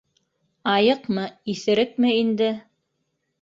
[0.71, 2.49] Айыҡмы, иҫерекме инде?